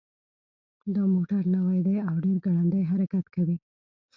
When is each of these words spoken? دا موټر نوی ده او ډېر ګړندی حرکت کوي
دا 0.95 1.03
موټر 1.13 1.41
نوی 1.55 1.79
ده 1.87 1.95
او 2.09 2.15
ډېر 2.25 2.37
ګړندی 2.45 2.81
حرکت 2.91 3.25
کوي 3.35 3.57